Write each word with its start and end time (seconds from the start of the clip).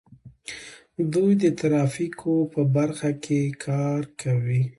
دوی 1.13 1.31
د 1.43 1.45
ترافیکو 1.59 2.33
په 2.53 2.61
برخه 2.75 3.09
کې 3.23 3.41
کار 3.65 4.01
کوي. 4.21 4.61